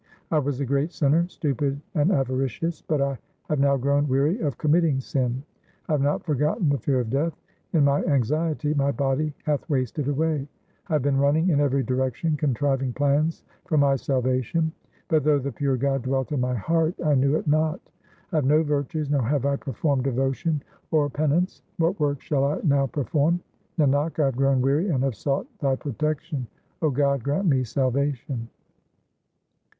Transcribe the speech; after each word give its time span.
1 0.29 0.43
was 0.43 0.59
a 0.59 0.65
great 0.65 0.91
sinner, 0.91 1.27
stupid 1.29 1.79
and 1.93 2.11
avaricious, 2.11 2.81
but 2.81 2.99
I 2.99 3.19
have 3.49 3.59
now 3.59 3.77
grown 3.77 4.07
weary 4.07 4.39
of 4.39 4.57
committing 4.57 4.99
sin. 4.99 5.43
I 5.89 5.91
have 5.91 6.01
not 6.01 6.23
forgotten 6.23 6.69
the 6.69 6.79
fear 6.79 7.01
of 7.01 7.11
Death; 7.11 7.39
in 7.73 7.83
my 7.83 8.01
anxiety 8.05 8.73
my 8.73 8.89
body 8.91 9.31
hath 9.43 9.69
wasted 9.69 10.07
away, 10.07 10.47
I 10.87 10.93
have 10.93 11.03
been 11.03 11.17
running 11.19 11.49
in 11.51 11.59
every 11.59 11.83
direction 11.83 12.35
contriving 12.35 12.93
plans 12.93 13.43
for 13.65 13.77
my 13.77 13.95
salvation; 13.95 14.71
But 15.07 15.23
though 15.23 15.37
the 15.37 15.51
pure 15.51 15.77
God 15.77 16.01
dwelt 16.01 16.31
in 16.31 16.41
my 16.41 16.55
heart, 16.55 16.95
I 17.05 17.13
knew 17.13 17.35
it 17.35 17.45
not. 17.45 17.79
I 18.31 18.37
have 18.37 18.45
no 18.45 18.63
virtues 18.63 19.11
nor 19.11 19.21
have 19.21 19.45
I 19.45 19.55
performed 19.55 20.05
devotion 20.05 20.63
or 20.89 21.11
pen 21.11 21.31
ance: 21.33 21.61
what 21.77 21.99
work 21.99 22.21
shall 22.23 22.43
I 22.43 22.59
now 22.63 22.87
perform? 22.87 23.39
Nanak, 23.77 24.17
I 24.17 24.25
have 24.25 24.35
grown 24.35 24.61
weary 24.63 24.89
and 24.89 25.03
have 25.03 25.13
sought 25.13 25.45
Thy 25.59 25.75
pro 25.75 25.91
tection; 25.91 26.47
0 26.79 26.91
God, 26.91 27.21
grant 27.21 27.45
me 27.47 27.63
salvation. 27.63 28.49